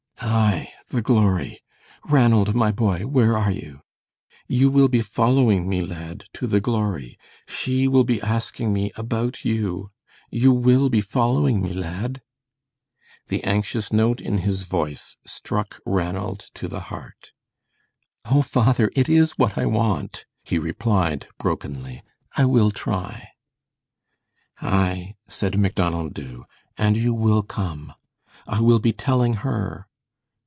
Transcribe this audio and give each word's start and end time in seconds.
"Aye, 0.23 0.71
the 0.89 1.01
Glory. 1.01 1.61
Ranald, 2.05 2.53
my 2.53 2.71
boy, 2.71 3.07
where 3.07 3.35
are 3.35 3.49
you? 3.51 3.81
You 4.47 4.69
will 4.69 4.87
be 4.87 5.01
following 5.01 5.67
me, 5.67 5.81
lad, 5.81 6.25
to 6.35 6.47
the 6.47 6.59
Glory. 6.61 7.17
SHE 7.47 7.87
will 7.87 8.03
be 8.03 8.21
asking 8.21 8.71
me 8.71 8.91
about 8.95 9.43
you. 9.45 9.89
You 10.29 10.53
will 10.53 10.89
be 10.89 11.01
following 11.01 11.61
me, 11.61 11.73
lad?" 11.73 12.21
The 13.27 13.43
anxious 13.43 13.91
note 13.91 14.21
in 14.21 14.39
his 14.39 14.63
voice 14.63 15.17
struck 15.25 15.79
Ranald 15.85 16.49
to 16.55 16.67
the 16.67 16.81
heart. 16.81 17.31
"Oh, 18.25 18.43
father, 18.43 18.91
it 18.95 19.09
is 19.09 19.31
what 19.37 19.57
I 19.57 19.65
want," 19.65 20.25
he 20.43 20.59
replied, 20.59 21.27
brokenly. 21.39 22.03
"I 22.37 22.45
will 22.45 22.71
try." 22.71 23.29
"Aye," 24.61 25.13
said 25.27 25.57
Macdonald 25.57 26.13
Dubh, 26.13 26.43
"and 26.77 26.95
you 26.95 27.13
will 27.13 27.43
come. 27.43 27.93
I 28.47 28.59
will 28.61 28.79
be 28.79 28.93
telling 28.93 29.33
HER. 29.35 29.87